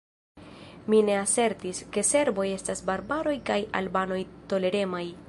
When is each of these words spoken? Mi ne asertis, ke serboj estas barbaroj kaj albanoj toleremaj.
Mi 0.93 1.01
ne 1.09 1.17
asertis, 1.17 1.83
ke 1.97 2.05
serboj 2.11 2.47
estas 2.55 2.83
barbaroj 2.91 3.37
kaj 3.51 3.61
albanoj 3.83 4.23
toleremaj. 4.55 5.05